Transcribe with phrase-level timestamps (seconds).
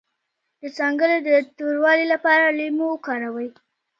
[0.61, 3.49] د څنګلو د توروالي لپاره لیمو وکاروئ